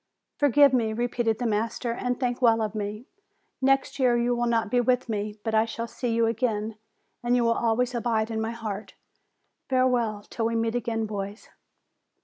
[0.39, 3.05] "Forgive me," repeated the master, "and think well of me.
[3.61, 6.75] Next year you will not be with me; but I shall see you again,
[7.23, 8.95] and you will always abide in my heart.
[9.69, 11.49] Farewell until we meet again, boys